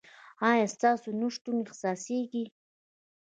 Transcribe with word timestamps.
ایا 0.49 0.65
ستاسو 0.75 1.09
نشتون 1.19 1.55
احساسیږي؟ 1.63 2.45